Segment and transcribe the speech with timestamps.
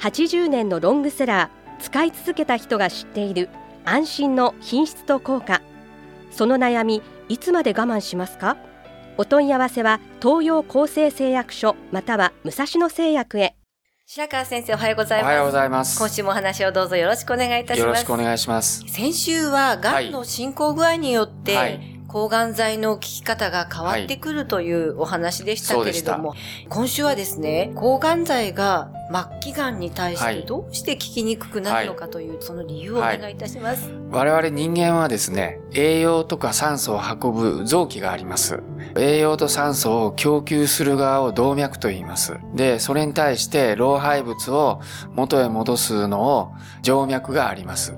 [0.00, 3.48] 80年のロングセラー使い続けた人が知っている
[3.84, 5.62] 安心の品質と効果。
[6.30, 8.56] その悩みいつまで我慢しますか？
[9.16, 13.56] お問い合わせは東洋厚生製薬所または武蔵野製薬へ。
[14.06, 15.32] 白川先生おはようございます。
[15.32, 15.98] おはようございます。
[15.98, 17.86] 今週もお話をどうぞよろしくお願いいたします。
[17.86, 18.84] よろしくお願いします。
[18.86, 26.34] 先週はがんの進行具合によって、はい抗がん剤の効き方が変わってくるというお話でしたけれども、
[26.70, 28.90] 今週はですね、抗がん剤が
[29.40, 33.92] 末期がんに対してどうして効きにくくなるのかという、その理由をお願いいたします。
[34.10, 38.62] 我々人間はですね、栄養とか酸素を運ぶ臓器があります。
[38.96, 42.38] 栄養と酸素を供給する側を動脈と言います。
[42.54, 44.80] で、それに対して老廃物を
[45.12, 47.94] 元へ戻すのを静脈があります。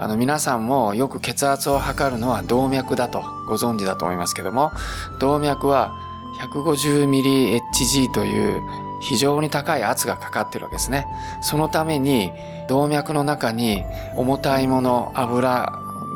[0.00, 4.72] あの皆さんもよく血圧を測るのは動脈だとご存知だと思いますけども、
[5.18, 5.92] 動脈は
[6.40, 8.62] 150mHg という
[9.02, 11.06] 非常に高い圧がかかってるわけですね。
[11.42, 12.32] そのために
[12.66, 13.84] 動脈の中に
[14.16, 15.70] 重たいもの、油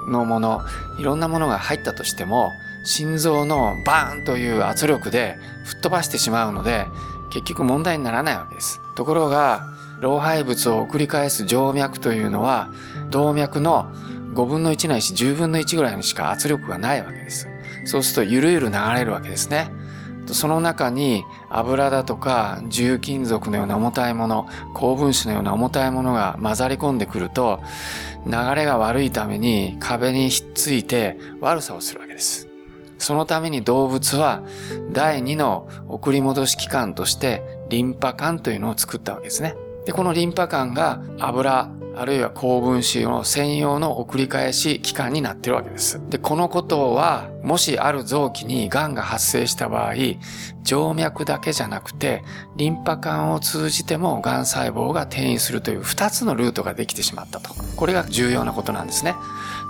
[0.09, 0.63] のもの、
[0.99, 2.53] いろんなものが入ったとしても、
[2.85, 6.87] 心臓のバーンという圧力で吹っ飛ばしてしまうので、
[7.31, 8.81] 結局問題にならないわけです。
[8.95, 9.69] ところが、
[10.01, 12.69] 老廃物を送り返す静脈というのは、
[13.11, 13.93] 動脈の
[14.35, 17.49] 5分の1ないし10分の1ぐらいにしか圧力がないわけです。
[17.85, 19.71] そうするとゆるゆる流れるわけですね。
[20.27, 27.61] その中に油だとか重金属のような重たいもの、高分子のような重たいものが混ざり込んでくると、
[28.27, 32.54] 流れが悪いために壁にひっついて悪さをするわけです。
[32.99, 34.43] そのために動物は
[34.93, 39.55] 第二の送り戻し器官としてリンパ管というのを作ったわけですね。
[39.85, 46.01] で、このリンパ管が油、あるいは高分子の専用の送り返し機関になってるわけです。
[46.09, 49.95] で、このことは、もしある臓器に癌が発生した場合、
[50.65, 52.25] 静脈だけじゃなくて、
[52.57, 57.55] リンパ管を通じても癌細胞が転移するという2つのルートができてしまったと。
[57.77, 59.15] これが重要なことなんですね。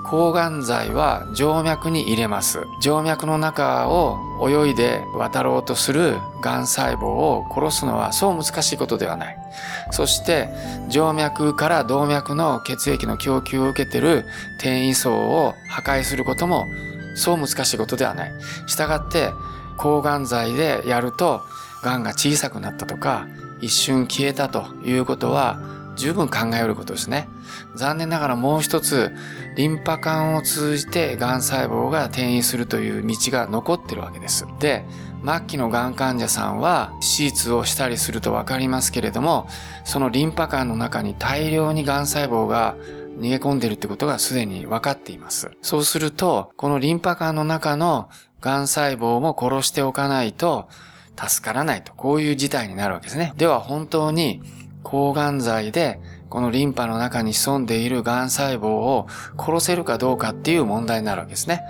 [0.04, 2.60] 抗がん剤は静脈に入れます。
[2.80, 4.18] 静脈の中を
[4.48, 9.38] 泳いで渡ろうとする癌細胞を殺すのはそう難しいことではない。
[9.90, 10.48] そして
[10.90, 14.26] 静脈から動脈の血液の供給を受けてる
[14.58, 16.66] 転移層を破壊することも
[17.16, 18.32] そう難しいことではない。
[18.66, 19.30] したがって
[19.78, 21.40] 抗がん剤でやると
[21.82, 23.26] 癌が小さくなったとか
[23.60, 25.58] 一瞬消えたということは
[25.96, 27.28] 十分考えることですね。
[27.76, 29.12] 残念ながらもう一つ、
[29.56, 34.46] リンパ管を通じて癌細胞が転移するという道が残ってるわけです。
[34.58, 34.84] で、
[35.24, 39.48] 末期の癌患者さんは手術をしたりするとわかりますけれども、
[39.84, 42.76] そのリンパ管の中に大量に癌細胞が
[43.18, 45.50] 逃げ込んでるってことがすでに分かっています。
[45.62, 48.08] そうすると、このリンパ管の中の
[48.40, 50.68] 癌細胞も殺しておかないと
[51.16, 53.32] 助からないと、こういう事態になるわけですね。
[53.36, 54.42] では本当に
[54.84, 61.62] 抗がん剤でこのリンパの中に潜んでいる癌細胞を殺せるかどうかっていう問題になるわけですね。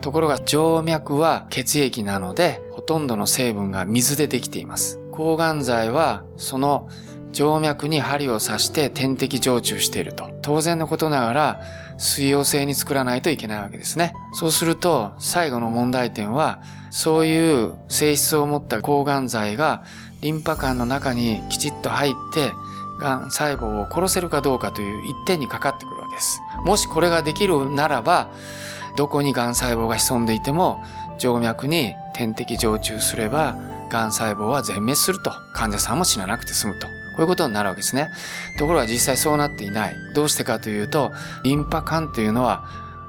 [0.00, 4.98] ところが静脈は血液なのでほとんどの成分が水でできています。
[5.12, 6.88] 抗がん剤はその
[7.32, 10.30] 静脈に針を刺して点滴常駐していると。
[10.42, 11.60] 当然のことながら
[11.98, 14.14] 水溶性に作らないといけないわけですね。
[14.32, 19.84] そうすると最後の問題点はそういう性質を持った抗がん剤が
[20.26, 22.52] リンパ管の中にきちっと入って、
[22.98, 26.40] 癌細胞を殺せるかどうかという一点にかかってくるわけです。
[26.64, 28.28] もしこれができるならば、
[28.96, 30.82] どこに癌細胞が潜んでいても、
[31.16, 33.56] 静脈に点滴常駐すれば、
[33.88, 35.30] 癌細胞は全滅すると。
[35.54, 36.88] 患者さんも死ななくて済むと。
[36.88, 38.10] こういうことになるわけですね。
[38.58, 39.94] ところが実際そうなっていない。
[40.12, 41.12] どうしてかというと、
[41.44, 42.64] リンパ管というのは、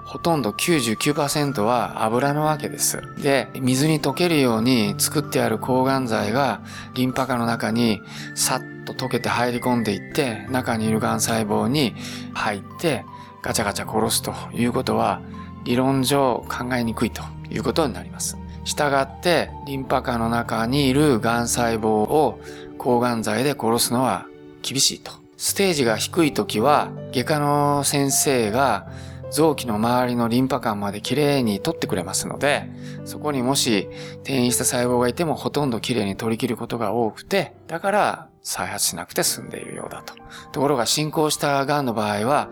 [0.07, 3.01] ほとんど99%は油のわけです。
[3.21, 6.61] で、水に溶けるように作ってある抗がん剤が
[6.93, 8.01] リンパ管の中に
[8.33, 11.93] さっと溶けて入り込んでいって中にいる癌細胞に
[12.33, 13.03] 入って
[13.41, 15.21] ガチャガチャ殺すということは
[15.65, 18.37] 理論上考えにくいということになります。
[18.63, 22.39] したがってリンパ管の中にいる癌細胞を
[22.77, 24.25] 抗がん剤で殺すのは
[24.61, 25.11] 厳しいと。
[25.35, 28.87] ステージが低い時は外科の先生が
[29.31, 32.69] 臓器の周りのリンパ管まできれいに取ってくれますので、
[33.05, 33.89] そこにもし
[34.23, 40.13] 転移した細胞がいてもほとんどきれいに取り切ることが多くて、だから再発しなくて済んでいるようだと。
[40.53, 42.49] ところが進行した癌の場合は、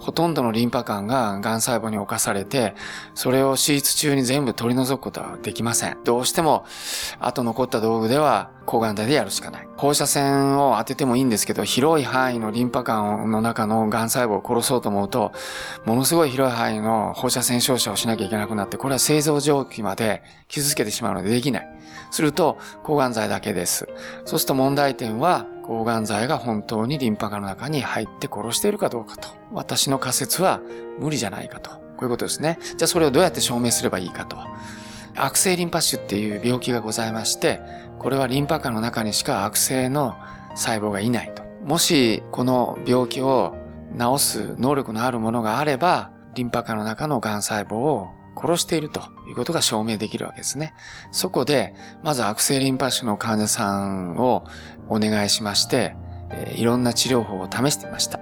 [0.00, 2.74] ほとんどのリンパ管が癌細胞に侵されて、
[3.14, 5.98] それを手術中に全部取り除くことはできません。
[6.02, 6.64] どうしても、
[7.20, 9.68] 後残った道具では抗がん剤でやるしかない。
[9.76, 15.32] 放射線を当ててもいいんですけど、広い範囲のリンパ管の中の癌細胞を殺そうと思うと、
[15.84, 21.68] ものすごい広い範囲の放射線照射をしなきゃいけなくなって、これは製造上期まで傷つけてしまうのでできない。
[22.10, 23.88] すると、抗がん剤だけです。
[24.24, 29.28] そうすると問題点は、抗がん剤が本当にリンパ管の中に入って殺しているかどうかと。
[29.52, 30.60] 私の仮説は
[30.98, 31.70] 無理じゃないかと。
[31.70, 32.58] こういうことですね。
[32.76, 34.38] じゃあそれをどうやって証明すればいいかと。
[35.16, 37.60] 悪性リンパ腫っていう病気がございまして、
[37.98, 40.16] これはリンパ管の中にしか悪性の
[40.54, 41.42] 細胞がいないと。
[41.64, 43.56] もしこの病気を
[43.98, 50.74] 治す能力のあるものがあれば、リンパ管の中の癌細胞を殺しているということが証明できるわけですね。
[51.10, 54.44] そこで、まず悪性リンパ腫の患者さんを
[54.88, 55.96] お願いしまして、
[56.54, 58.20] いろんな治療法を試してみました。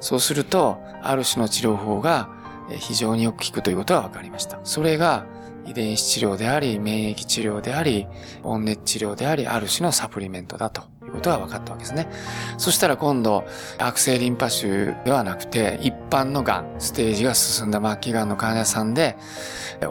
[0.00, 2.28] そうすると、ある種の治療法が
[2.70, 4.60] 非常によく効くということが分かりました。
[4.62, 5.26] それが
[5.68, 8.06] 遺伝子治療であり、免疫治療であり、
[8.42, 12.08] 温熱治療であり、ある種のサプリメントだということが分かったわけですね。
[12.56, 13.44] そしたら今度、
[13.78, 19.16] 悪性リンパ腫ではなくて、一般の癌、ステージが進んだ末期癌の患者さんで、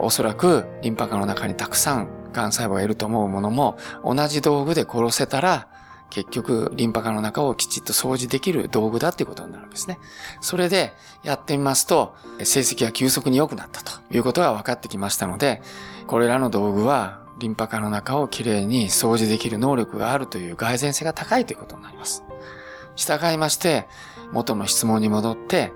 [0.00, 5.68] おそらくリンパ管の中にたくさん癌細胞がいると思うものも、同じ道具で殺せたら、
[6.10, 9.98] 結局、リンパ管の中をきちっと掃除できる道具だっていうことになるんですね。
[10.40, 15.62] それでやってみますと、成績が急速に良くなったということが分かってきましたので、
[16.06, 22.24] これらの道具はリンパ管の中をきれいに掃除できる能力があるという蓋然性が高いということになります。
[22.96, 23.86] 従いまして、
[24.32, 25.72] 元の質問に戻って、